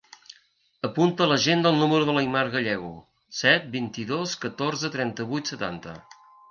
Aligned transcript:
Apunta 0.87 1.23
a 1.25 1.31
l'agenda 1.31 1.73
el 1.73 1.77
número 1.83 2.09
de 2.09 2.15
l'Aimar 2.17 2.43
Gallego: 2.57 2.91
set, 3.43 3.71
vint-i-dos, 3.79 4.35
catorze, 4.49 4.95
trenta-vuit, 4.99 5.55
setanta. 5.55 5.99